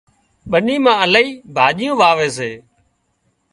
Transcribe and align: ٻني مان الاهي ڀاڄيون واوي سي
ٻني 0.51 0.75
مان 0.83 0.97
الاهي 1.03 1.27
ڀاڄيون 1.55 1.97
واوي 1.99 2.29
سي 2.37 2.51